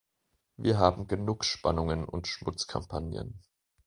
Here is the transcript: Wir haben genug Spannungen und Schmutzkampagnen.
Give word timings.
Wir 0.57 0.79
haben 0.79 1.05
genug 1.07 1.45
Spannungen 1.45 2.05
und 2.05 2.25
Schmutzkampagnen. 2.25 3.39